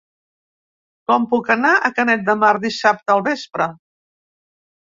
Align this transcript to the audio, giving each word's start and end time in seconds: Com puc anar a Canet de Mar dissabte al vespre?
Com 1.11 1.27
puc 1.33 1.51
anar 1.57 1.75
a 1.89 1.93
Canet 1.99 2.25
de 2.31 2.37
Mar 2.45 2.51
dissabte 2.65 3.15
al 3.19 3.23
vespre? 3.29 3.69